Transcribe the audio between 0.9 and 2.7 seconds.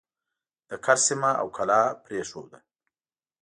سیمه او کلا پرېښوده.